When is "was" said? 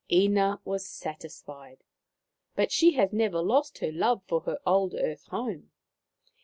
0.65-0.83